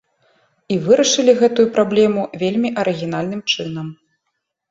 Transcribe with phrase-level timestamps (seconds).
[0.75, 3.87] І вырашылі гэтую праблему вельмі арыгінальным чынам.